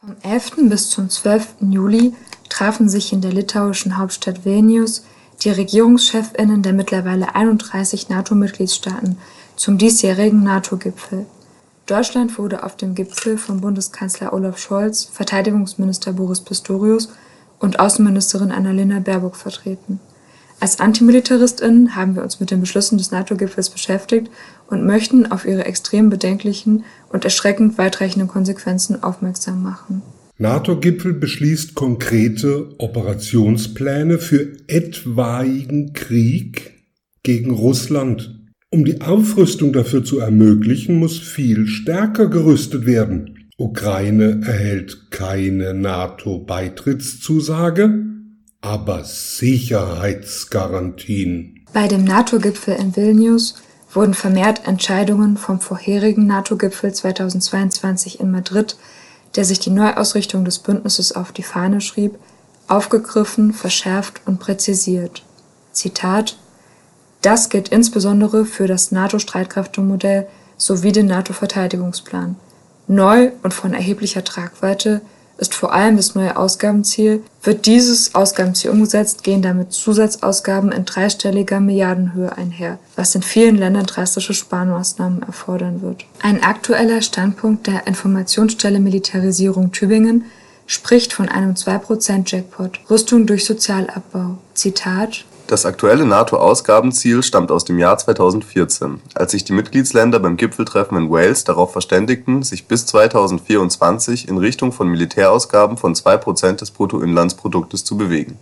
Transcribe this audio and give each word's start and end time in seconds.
Vom 0.00 0.14
11. 0.22 0.68
bis 0.68 0.90
zum 0.90 1.10
12. 1.10 1.56
Juli 1.58 2.14
trafen 2.48 2.88
sich 2.88 3.12
in 3.12 3.20
der 3.20 3.32
litauischen 3.32 3.98
Hauptstadt 3.98 4.44
Vilnius 4.44 5.02
die 5.42 5.50
Regierungschefinnen 5.50 6.62
der 6.62 6.72
mittlerweile 6.72 7.34
31 7.34 8.08
NATO-Mitgliedstaaten 8.08 9.18
zum 9.56 9.76
diesjährigen 9.76 10.44
NATO-Gipfel. 10.44 11.26
Deutschland 11.86 12.38
wurde 12.38 12.62
auf 12.62 12.76
dem 12.76 12.94
Gipfel 12.94 13.38
von 13.38 13.60
Bundeskanzler 13.60 14.32
Olaf 14.32 14.58
Scholz, 14.58 15.02
Verteidigungsminister 15.02 16.12
Boris 16.12 16.42
Pistorius 16.42 17.08
und 17.58 17.80
Außenministerin 17.80 18.52
Annalena 18.52 19.00
Baerbock 19.00 19.34
vertreten. 19.34 19.98
Als 20.60 20.80
Antimilitaristinnen 20.80 21.94
haben 21.94 22.16
wir 22.16 22.24
uns 22.24 22.40
mit 22.40 22.50
den 22.50 22.60
Beschlüssen 22.60 22.98
des 22.98 23.12
NATO-Gipfels 23.12 23.70
beschäftigt 23.70 24.28
und 24.66 24.84
möchten 24.84 25.30
auf 25.30 25.46
ihre 25.46 25.66
extrem 25.66 26.10
bedenklichen 26.10 26.84
und 27.10 27.24
erschreckend 27.24 27.78
weitreichenden 27.78 28.28
Konsequenzen 28.28 29.00
aufmerksam 29.02 29.62
machen. 29.62 30.02
NATO-Gipfel 30.38 31.12
beschließt 31.14 31.74
konkrete 31.74 32.74
Operationspläne 32.78 34.18
für 34.18 34.56
etwaigen 34.66 35.92
Krieg 35.92 36.72
gegen 37.22 37.52
Russland. 37.52 38.34
Um 38.70 38.84
die 38.84 39.00
Aufrüstung 39.00 39.72
dafür 39.72 40.04
zu 40.04 40.18
ermöglichen, 40.18 40.98
muss 40.98 41.18
viel 41.18 41.66
stärker 41.66 42.28
gerüstet 42.28 42.84
werden. 42.84 43.48
Ukraine 43.56 44.42
erhält 44.44 45.10
keine 45.10 45.72
NATO-Beitrittszusage, 45.74 48.04
aber 48.68 49.04
Sicherheitsgarantien. 49.04 51.64
Bei 51.72 51.88
dem 51.88 52.04
NATO-Gipfel 52.04 52.74
in 52.74 52.94
Vilnius 52.94 53.54
wurden 53.94 54.12
vermehrt 54.12 54.68
Entscheidungen 54.68 55.38
vom 55.38 55.60
vorherigen 55.60 56.26
NATO-Gipfel 56.26 56.92
2022 56.92 58.20
in 58.20 58.30
Madrid, 58.30 58.76
der 59.36 59.46
sich 59.46 59.58
die 59.58 59.70
Neuausrichtung 59.70 60.44
des 60.44 60.58
Bündnisses 60.58 61.16
auf 61.16 61.32
die 61.32 61.42
Fahne 61.42 61.80
schrieb, 61.80 62.18
aufgegriffen, 62.66 63.54
verschärft 63.54 64.20
und 64.26 64.38
präzisiert. 64.38 65.22
Zitat 65.72 66.36
Das 67.22 67.48
gilt 67.48 67.70
insbesondere 67.70 68.44
für 68.44 68.66
das 68.66 68.92
NATO-Streitkräftemodell 68.92 70.28
sowie 70.58 70.92
den 70.92 71.06
NATO-Verteidigungsplan. 71.06 72.36
Neu 72.86 73.30
und 73.42 73.54
von 73.54 73.72
erheblicher 73.72 74.24
Tragweite 74.24 75.00
ist 75.38 75.54
vor 75.54 75.72
allem 75.72 75.96
das 75.96 76.14
neue 76.14 76.36
Ausgabenziel. 76.36 77.22
Wird 77.42 77.66
dieses 77.66 78.14
Ausgabenziel 78.14 78.70
umgesetzt, 78.70 79.22
gehen 79.22 79.40
damit 79.40 79.72
Zusatzausgaben 79.72 80.72
in 80.72 80.84
dreistelliger 80.84 81.60
Milliardenhöhe 81.60 82.36
einher, 82.36 82.78
was 82.96 83.14
in 83.14 83.22
vielen 83.22 83.56
Ländern 83.56 83.86
drastische 83.86 84.34
Sparmaßnahmen 84.34 85.22
erfordern 85.22 85.80
wird. 85.80 86.04
Ein 86.20 86.42
aktueller 86.42 87.00
Standpunkt 87.02 87.66
der 87.68 87.86
Informationsstelle 87.86 88.80
Militarisierung 88.80 89.72
Tübingen 89.72 90.24
spricht 90.66 91.12
von 91.12 91.28
einem 91.28 91.54
2% 91.54 92.24
Jackpot, 92.26 92.80
Rüstung 92.90 93.26
durch 93.26 93.44
Sozialabbau. 93.46 94.38
Zitat 94.54 95.24
das 95.48 95.64
aktuelle 95.64 96.04
NATO-Ausgabenziel 96.04 97.22
stammt 97.22 97.50
aus 97.50 97.64
dem 97.64 97.78
Jahr 97.78 97.96
2014, 97.96 99.00
als 99.14 99.32
sich 99.32 99.44
die 99.44 99.54
Mitgliedsländer 99.54 100.18
beim 100.18 100.36
Gipfeltreffen 100.36 100.98
in 100.98 101.10
Wales 101.10 101.44
darauf 101.44 101.72
verständigten, 101.72 102.42
sich 102.42 102.66
bis 102.66 102.84
2024 102.84 104.28
in 104.28 104.36
Richtung 104.36 104.72
von 104.72 104.88
Militärausgaben 104.88 105.78
von 105.78 105.94
2 105.94 106.18
Prozent 106.18 106.60
des 106.60 106.70
Bruttoinlandsproduktes 106.70 107.82
zu 107.82 107.96
bewegen. 107.96 108.38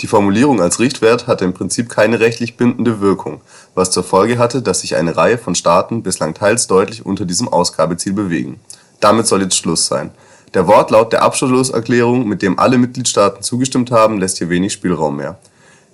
Die 0.00 0.06
Formulierung 0.06 0.62
als 0.62 0.80
Richtwert 0.80 1.26
hatte 1.26 1.44
im 1.44 1.52
Prinzip 1.52 1.90
keine 1.90 2.18
rechtlich 2.18 2.56
bindende 2.56 3.02
Wirkung, 3.02 3.42
was 3.74 3.90
zur 3.90 4.04
Folge 4.04 4.38
hatte, 4.38 4.62
dass 4.62 4.80
sich 4.80 4.96
eine 4.96 5.18
Reihe 5.18 5.36
von 5.36 5.54
Staaten 5.54 6.02
bislang 6.02 6.32
teils 6.32 6.66
deutlich 6.66 7.04
unter 7.04 7.26
diesem 7.26 7.48
Ausgabeziel 7.48 8.14
bewegen. 8.14 8.58
Damit 9.00 9.26
soll 9.26 9.42
jetzt 9.42 9.56
Schluss 9.56 9.86
sein. 9.86 10.12
Der 10.54 10.66
Wortlaut 10.66 11.12
der 11.12 11.22
Abschlusserklärung, 11.22 12.26
mit 12.26 12.40
dem 12.40 12.58
alle 12.58 12.78
Mitgliedstaaten 12.78 13.42
zugestimmt 13.42 13.90
haben, 13.90 14.18
lässt 14.18 14.38
hier 14.38 14.48
wenig 14.48 14.72
Spielraum 14.72 15.16
mehr 15.16 15.38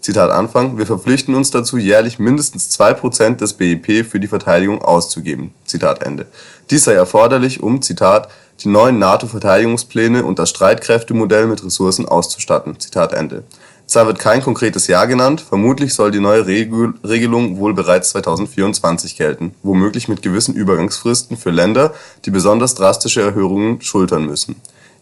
Zitat 0.05 0.31
Anfang, 0.31 0.77
wir 0.77 0.85
verpflichten 0.85 1.35
uns 1.35 1.51
dazu, 1.51 1.79
jährlich 1.79 2.19
mindestens 2.19 2.69
zwei 2.69 2.93
Prozent 2.93 3.41
des 3.41 3.55
BIP 3.55 4.05
für 4.05 4.21
die 4.21 4.27
Verteidigung 4.27 4.83
auszugeben. 4.83 5.55
Zitat 5.65 6.03
Ende. 6.03 6.27
Dies 6.69 6.85
sei 6.85 6.93
erforderlich, 6.93 7.63
um, 7.63 7.81
Zitat, 7.81 8.29
die 8.61 8.69
neuen 8.69 8.99
NATO-Verteidigungspläne 8.99 10.23
und 10.23 10.39
das 10.39 10.51
Streitkräftemodell 10.51 11.47
mit 11.47 11.65
Ressourcen 11.65 12.07
auszustatten. 12.07 12.79
Zitat 12.79 13.15
Ende. 13.15 13.45
Zwar 13.87 14.07
wird 14.07 14.19
kein 14.19 14.43
konkretes 14.43 14.89
Jahr 14.89 15.07
genannt, 15.07 15.41
vermutlich 15.41 15.95
soll 15.95 16.11
die 16.11 16.21
neue 16.21 16.45
Regul 16.45 16.93
Regelung 17.03 17.57
wohl 17.59 17.73
bereits 17.73 18.11
2024 18.11 19.17
gelten, 19.17 19.55
womöglich 19.63 20.09
mit 20.09 20.21
gewissen 20.21 20.55
Übergangsfristen 20.55 21.39
für 21.39 21.51
Länder, 21.51 21.95
die 22.27 22.31
besonders 22.31 22.75
drastische 22.75 23.23
Erhöhungen 23.23 23.81
schultern 23.81 24.27
müssen. 24.27 24.57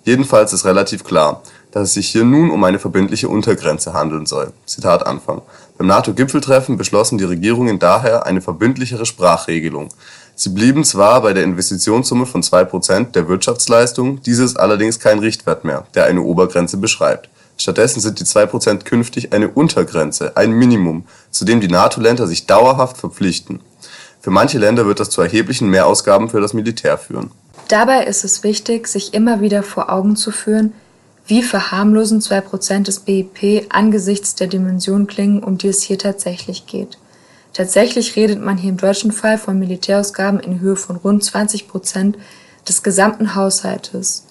Jedenfalls 0.04 0.52
ist 0.52 0.64
relativ 0.64 1.04
klar, 1.04 1.42
dass 1.72 1.88
es 1.88 1.94
sich 1.94 2.08
hier 2.08 2.24
nun 2.24 2.50
um 2.50 2.62
eine 2.62 2.78
verbindliche 2.78 3.28
Untergrenze 3.28 3.92
handeln 3.92 4.26
soll. 4.26 4.52
Zitat 4.66 5.04
Anfang. 5.06 5.42
Beim 5.76 5.88
NATO-Gipfeltreffen 5.88 6.76
beschlossen 6.76 7.18
die 7.18 7.24
Regierungen 7.24 7.78
daher 7.78 8.26
eine 8.26 8.40
verbindlichere 8.40 9.06
Sprachregelung. 9.06 9.88
Sie 10.34 10.50
blieben 10.50 10.84
zwar 10.84 11.20
bei 11.22 11.32
der 11.32 11.44
Investitionssumme 11.44 12.26
von 12.26 12.42
2% 12.42 13.12
der 13.12 13.28
Wirtschaftsleistung, 13.28 14.22
dieses 14.22 14.56
allerdings 14.56 15.00
kein 15.00 15.18
Richtwert 15.18 15.64
mehr, 15.64 15.84
der 15.94 16.04
eine 16.04 16.22
Obergrenze 16.22 16.76
beschreibt. 16.76 17.28
Stattdessen 17.56 18.00
sind 18.00 18.18
die 18.18 18.24
2% 18.24 18.84
künftig 18.84 19.32
eine 19.32 19.48
Untergrenze, 19.48 20.36
ein 20.36 20.52
Minimum, 20.52 21.04
zu 21.30 21.44
dem 21.44 21.60
die 21.60 21.68
NATO-Länder 21.68 22.26
sich 22.26 22.46
dauerhaft 22.46 22.96
verpflichten. 22.96 23.60
Für 24.20 24.30
manche 24.30 24.58
Länder 24.58 24.86
wird 24.86 25.00
das 25.00 25.10
zu 25.10 25.20
erheblichen 25.20 25.68
Mehrausgaben 25.68 26.30
für 26.30 26.40
das 26.40 26.54
Militär 26.54 26.96
führen. 26.96 27.30
Dabei 27.68 28.04
ist 28.04 28.24
es 28.24 28.42
wichtig, 28.42 28.86
sich 28.88 29.14
immer 29.14 29.40
wieder 29.40 29.62
vor 29.62 29.90
Augen 29.90 30.16
zu 30.16 30.30
führen, 30.30 30.72
wie 31.26 31.42
verharmlosend 31.42 32.22
zwei 32.22 32.40
Prozent 32.40 32.88
des 32.88 33.00
BIP 33.00 33.66
angesichts 33.68 34.34
der 34.34 34.48
Dimension 34.48 35.06
klingen, 35.06 35.42
um 35.42 35.58
die 35.58 35.68
es 35.68 35.82
hier 35.82 35.98
tatsächlich 35.98 36.66
geht. 36.66 36.98
Tatsächlich 37.52 38.16
redet 38.16 38.40
man 38.40 38.56
hier 38.56 38.70
im 38.70 38.78
deutschen 38.78 39.12
Fall 39.12 39.38
von 39.38 39.58
Militärausgaben 39.58 40.40
in 40.40 40.60
Höhe 40.60 40.76
von 40.76 40.96
rund 40.96 41.22
20 41.22 41.68
Prozent 41.68 42.16
des 42.68 42.82
gesamten 42.82 43.34
Haushaltes. 43.34 44.24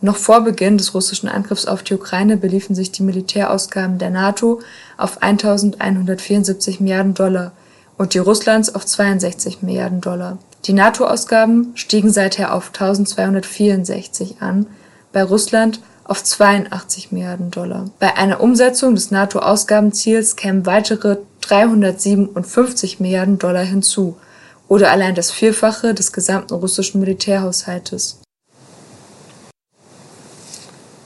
Noch 0.00 0.16
vor 0.16 0.42
Beginn 0.42 0.76
des 0.76 0.94
russischen 0.94 1.28
Angriffs 1.28 1.66
auf 1.66 1.82
die 1.82 1.94
Ukraine 1.94 2.36
beliefen 2.36 2.74
sich 2.74 2.92
die 2.92 3.02
Militärausgaben 3.02 3.98
der 3.98 4.10
NATO 4.10 4.60
auf 4.96 5.22
1174 5.22 6.80
Milliarden 6.80 7.14
Dollar 7.14 7.52
und 7.96 8.14
die 8.14 8.18
Russlands 8.18 8.74
auf 8.74 8.84
62 8.84 9.62
Milliarden 9.62 10.00
Dollar. 10.00 10.38
Die 10.66 10.72
NATO-Ausgaben 10.72 11.72
stiegen 11.74 12.10
seither 12.10 12.54
auf 12.54 12.68
1264 12.68 14.36
an, 14.40 14.66
bei 15.12 15.22
Russland 15.22 15.80
auf 16.04 16.22
82 16.22 17.12
Milliarden 17.12 17.50
Dollar. 17.50 17.90
Bei 17.98 18.16
einer 18.16 18.40
Umsetzung 18.40 18.94
des 18.94 19.10
NATO-Ausgabenziels 19.10 20.36
kämen 20.36 20.66
weitere 20.66 21.16
357 21.40 23.00
Milliarden 23.00 23.38
Dollar 23.38 23.64
hinzu 23.64 24.16
oder 24.68 24.90
allein 24.90 25.14
das 25.14 25.30
Vierfache 25.30 25.94
des 25.94 26.12
gesamten 26.12 26.54
russischen 26.54 27.00
Militärhaushaltes. 27.00 28.20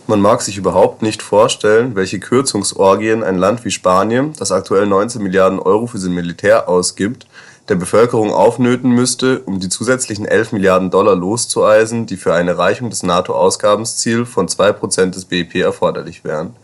Man 0.06 0.22
mag 0.22 0.40
sich 0.40 0.56
überhaupt 0.56 1.02
nicht 1.02 1.20
vorstellen, 1.22 1.94
welche 1.94 2.18
Kürzungsorgien 2.18 3.22
ein 3.22 3.36
Land 3.36 3.66
wie 3.66 3.70
Spanien, 3.70 4.32
das 4.38 4.52
aktuell 4.52 4.86
19 4.86 5.22
Milliarden 5.22 5.58
Euro 5.58 5.86
für 5.86 5.98
sein 5.98 6.12
Militär 6.12 6.66
ausgibt, 6.66 7.26
der 7.68 7.74
Bevölkerung 7.74 8.32
aufnöten 8.32 8.90
müsste, 8.90 9.40
um 9.40 9.60
die 9.60 9.68
zusätzlichen 9.68 10.24
11 10.24 10.52
Milliarden 10.52 10.90
Dollar 10.90 11.14
loszueisen, 11.14 12.06
die 12.06 12.16
für 12.16 12.32
eine 12.34 12.52
Erreichung 12.52 12.88
des 12.88 13.02
NATO-Ausgabensziels 13.02 14.28
von 14.28 14.48
2 14.48 14.72
Prozent 14.72 15.14
des 15.14 15.26
BIP 15.26 15.56
erforderlich 15.56 16.24
wären. 16.24 16.56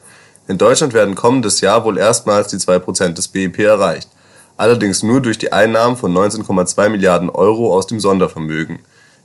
In 0.48 0.58
Deutschland 0.58 0.94
werden 0.94 1.14
kommendes 1.14 1.60
Jahr 1.60 1.84
wohl 1.84 1.98
erstmals 1.98 2.48
die 2.48 2.58
2 2.58 2.78
Prozent 2.78 3.18
des 3.18 3.28
BIP 3.28 3.58
erreicht, 3.58 4.08
allerdings 4.56 5.02
nur 5.02 5.20
durch 5.20 5.38
die 5.38 5.52
Einnahmen 5.52 5.96
von 5.96 6.14
19,2 6.14 6.88
Milliarden 6.88 7.28
Euro 7.30 7.74
aus 7.74 7.86
dem 7.86 8.00
Sondervermögen 8.00 8.78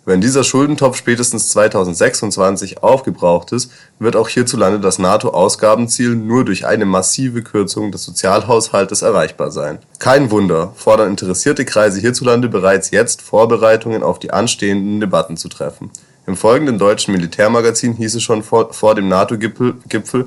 wenn 0.09 0.22
dieser 0.22 0.44
Schuldentopf 0.44 0.97
spätestens 0.97 1.50
2026 1.50 2.81
aufgebraucht 2.81 3.51
ist, 3.51 3.72
wird 4.00 4.16
auch 4.16 4.28
hierzulande 4.28 4.80
das 4.80 4.98
NATO-Ausgabenziel 4.98 6.16
nur 6.16 6.44
durch 6.45 6.66
eine 6.66 6.86
massive 6.88 7.44
Kürzung 7.44 7.92
des 7.92 8.06
Sozialhaushaltes 8.06 9.04
erreichbar 9.04 9.51
sein. 9.51 9.78
Kein 10.00 10.31
Wunder, 10.31 10.74
fordern 10.75 11.12
interessierte 11.12 11.63
Kreise 11.63 12.00
hierzulande 12.00 12.50
bereits 12.50 12.89
jetzt 12.89 13.22
Vorbereitungen 13.22 14.01
auf 14.01 14.18
die 14.18 14.31
anstehenden 14.31 15.00
Debatten 15.00 15.38
zu 15.38 15.48
treffen. 15.48 15.92
Im 16.25 16.36
folgenden 16.36 16.80
deutschen 16.80 17.13
Militärmagazin 17.13 17.94
hieß 17.94 18.16
es 18.16 18.24
schon 18.24 18.42
vor, 18.42 18.74
vor 18.74 18.95
dem 18.95 19.10
NATO-Gipfel, 19.10 20.25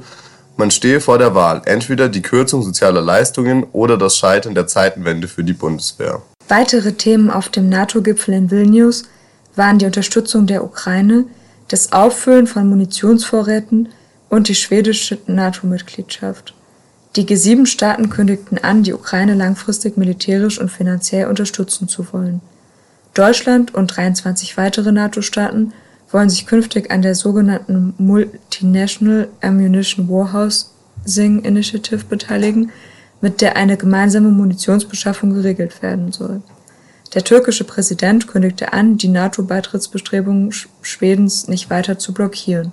man 0.57 0.71
stehe 0.71 1.01
vor 1.01 1.19
der 1.19 1.35
Wahl, 1.35 1.61
entweder 1.65 2.09
die 2.09 2.23
Kürzung 2.23 2.63
sozialer 2.63 3.01
Leistungen 3.01 3.67
oder 3.73 3.97
das 3.97 4.17
Scheitern 4.17 4.55
der 4.55 4.69
Zeitenwende 4.69 5.27
für 5.27 5.43
die 5.43 5.55
Bundeswehr. 5.55 6.23
Weitere 6.47 6.93
Themen 6.93 7.31
auf 7.31 7.49
dem 7.49 7.69
NATO-Gipfel 7.69 8.35
in 8.35 8.53
Vilnius 8.53 9.07
waren 9.57 9.79
die 9.79 9.87
Unterstützung 9.87 10.47
der 10.47 10.65
Ukraine, 10.65 11.25
das 11.69 11.93
Auffüllen 11.93 12.47
von 12.47 12.69
Munitionsvorräten 12.69 13.89
und 14.29 14.49
die 14.49 14.55
schwedische 14.55 15.19
NATO-Mitgliedschaft. 15.27 16.55
Die 17.17 17.27
G7-Staaten 17.27 18.09
kündigten 18.09 18.59
an, 18.59 18.83
die 18.83 18.95
Ukraine 18.95 19.35
langfristig 19.35 19.99
militärisch 19.99 20.59
und 20.59 20.71
finanziell 20.71 21.27
unterstützen 21.27 21.87
zu 21.87 22.11
wollen. 22.13 22.41
Deutschland 23.13 23.75
und 23.75 23.89
23 23.89 24.57
weitere 24.57 24.93
NATO-Staaten 24.93 25.75
wollen 26.11 26.31
sich 26.31 26.47
künftig 26.47 26.91
an 26.91 27.03
der 27.03 27.15
sogenannten 27.15 27.95
Multinational 27.99 29.29
Ammunition 29.43 30.09
Warehousing 30.09 31.41
Initiative 31.45 32.05
beteiligen, 32.05 32.71
mit 33.21 33.41
der 33.41 33.57
eine 33.57 33.77
gemeinsame 33.77 34.31
Munitionsbeschaffung 34.31 35.35
geregelt 35.35 35.83
werden 35.83 36.13
soll. 36.13 36.43
Der 37.15 37.25
türkische 37.25 37.65
Präsident 37.65 38.27
kündigte 38.27 38.73
an, 38.73 38.97
die 38.97 39.09
NATO-Beitrittsbestrebungen 39.09 40.51
Schwedens 40.81 41.47
nicht 41.47 41.69
weiter 41.69 41.99
zu 41.99 42.15
blockieren. 42.15 42.73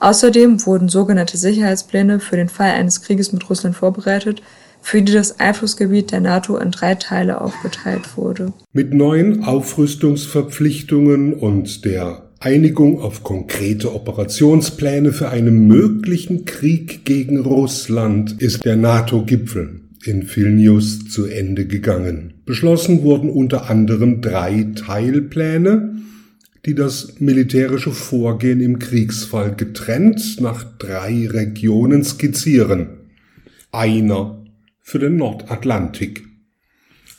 Außerdem 0.00 0.66
wurden 0.66 0.88
sogenannte 0.88 1.36
Sicherheitspläne 1.36 2.20
für 2.20 2.36
den 2.36 2.48
Fall 2.48 2.70
eines 2.70 3.02
Krieges 3.02 3.32
mit 3.32 3.48
Russland 3.48 3.76
vorbereitet, 3.76 4.42
für 4.82 5.02
die 5.02 5.12
das 5.12 5.38
Einflussgebiet 5.38 6.10
der 6.10 6.20
NATO 6.20 6.56
in 6.56 6.70
drei 6.70 6.94
Teile 6.94 7.40
aufgeteilt 7.40 8.16
wurde. 8.16 8.52
Mit 8.72 8.94
neuen 8.94 9.44
Aufrüstungsverpflichtungen 9.44 11.34
und 11.34 11.84
der 11.84 12.30
Einigung 12.40 13.02
auf 13.02 13.22
konkrete 13.22 13.94
Operationspläne 13.94 15.12
für 15.12 15.28
einen 15.28 15.68
möglichen 15.68 16.46
Krieg 16.46 17.04
gegen 17.04 17.40
Russland 17.40 18.40
ist 18.40 18.64
der 18.64 18.76
NATO-Gipfel 18.76 19.82
in 20.04 20.26
Vilnius 20.34 21.10
zu 21.10 21.26
Ende 21.26 21.66
gegangen. 21.66 22.39
Beschlossen 22.50 23.04
wurden 23.04 23.30
unter 23.30 23.70
anderem 23.70 24.22
drei 24.22 24.72
Teilpläne, 24.74 25.94
die 26.66 26.74
das 26.74 27.20
militärische 27.20 27.92
Vorgehen 27.92 28.60
im 28.60 28.80
Kriegsfall 28.80 29.54
getrennt 29.54 30.40
nach 30.40 30.64
drei 30.78 31.28
Regionen 31.28 32.02
skizzieren. 32.02 32.88
Einer 33.70 34.44
für 34.80 34.98
den 34.98 35.14
Nordatlantik, 35.14 36.26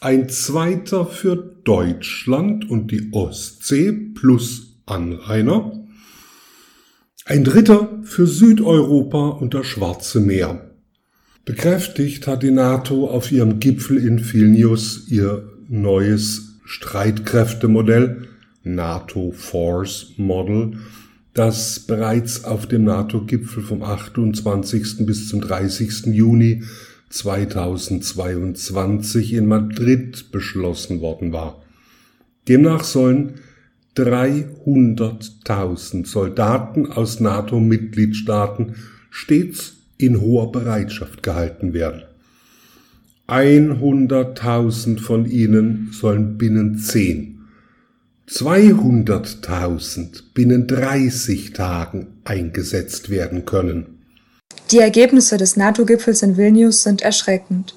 ein 0.01 0.27
zweiter 0.27 1.05
für 1.05 1.37
Deutschland 1.63 2.69
und 2.69 2.91
die 2.91 3.13
Ostsee 3.13 3.93
plus 3.93 4.81
Anrainer, 4.85 5.81
ein 7.23 7.45
dritter 7.45 8.01
für 8.03 8.27
Südeuropa 8.27 9.29
und 9.29 9.53
das 9.53 9.65
Schwarze 9.65 10.19
Meer. 10.19 10.70
Bekräftigt 11.43 12.27
hat 12.27 12.43
die 12.43 12.51
NATO 12.51 13.09
auf 13.09 13.31
ihrem 13.31 13.59
Gipfel 13.59 13.97
in 13.97 14.31
Vilnius 14.31 15.07
ihr 15.07 15.49
neues 15.69 16.59
Streitkräftemodell 16.65 18.27
NATO 18.63 19.31
Force 19.31 20.13
Model, 20.17 20.73
das 21.33 21.79
bereits 21.79 22.43
auf 22.43 22.67
dem 22.67 22.83
NATO-Gipfel 22.83 23.63
vom 23.63 23.81
28. 23.81 25.03
bis 25.07 25.29
zum 25.29 25.41
30. 25.41 26.13
Juni 26.13 26.61
2022 27.09 29.33
in 29.33 29.47
Madrid 29.47 30.31
beschlossen 30.31 31.01
worden 31.01 31.33
war. 31.33 31.63
Demnach 32.47 32.83
sollen 32.83 33.39
300.000 33.97 36.05
Soldaten 36.05 36.85
aus 36.85 37.19
NATO-Mitgliedstaaten 37.19 38.75
stets 39.09 39.80
in 40.01 40.21
hoher 40.21 40.51
Bereitschaft 40.51 41.23
gehalten 41.23 41.73
werden. 41.73 42.03
100.000 43.27 44.99
von 44.99 45.25
ihnen 45.25 45.91
sollen 45.93 46.37
binnen 46.37 46.77
10, 46.77 47.39
200.000 48.27 50.23
binnen 50.33 50.67
30 50.67 51.53
Tagen 51.53 52.07
eingesetzt 52.23 53.09
werden 53.09 53.45
können. 53.45 53.99
Die 54.71 54.79
Ergebnisse 54.79 55.37
des 55.37 55.55
NATO-Gipfels 55.57 56.23
in 56.23 56.37
Vilnius 56.37 56.83
sind 56.83 57.01
erschreckend. 57.01 57.75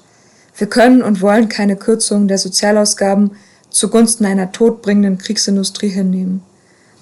Wir 0.57 0.67
können 0.67 1.01
und 1.01 1.21
wollen 1.21 1.49
keine 1.49 1.75
Kürzungen 1.75 2.27
der 2.27 2.37
Sozialausgaben 2.37 3.31
zugunsten 3.69 4.25
einer 4.25 4.51
todbringenden 4.53 5.17
Kriegsindustrie 5.17 5.89
hinnehmen. 5.89 6.41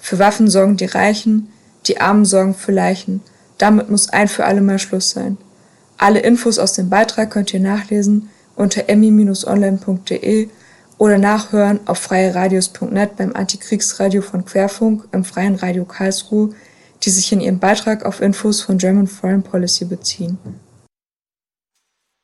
Für 0.00 0.18
Waffen 0.18 0.50
sorgen 0.50 0.76
die 0.76 0.86
Reichen, 0.86 1.48
die 1.86 2.00
Armen 2.00 2.24
sorgen 2.24 2.54
für 2.54 2.72
Leichen. 2.72 3.20
Damit 3.58 3.90
muss 3.90 4.08
ein 4.08 4.28
für 4.28 4.44
alle 4.44 4.60
Mal 4.60 4.78
Schluss 4.78 5.10
sein. 5.10 5.36
Alle 5.96 6.20
Infos 6.20 6.58
aus 6.58 6.72
dem 6.72 6.90
Beitrag 6.90 7.30
könnt 7.30 7.54
ihr 7.54 7.60
nachlesen 7.60 8.30
unter 8.56 8.88
emmy-online.de 8.88 10.48
oder 10.98 11.18
nachhören 11.18 11.80
auf 11.86 11.98
freieradios.net 11.98 13.16
beim 13.16 13.34
Antikriegsradio 13.34 14.22
von 14.22 14.44
Querfunk 14.44 15.04
im 15.12 15.24
Freien 15.24 15.56
Radio 15.56 15.84
Karlsruhe, 15.84 16.54
die 17.02 17.10
sich 17.10 17.32
in 17.32 17.40
ihrem 17.40 17.58
Beitrag 17.58 18.04
auf 18.04 18.20
Infos 18.20 18.60
von 18.62 18.78
German 18.78 19.06
Foreign 19.06 19.42
Policy 19.42 19.84
beziehen. 19.84 20.38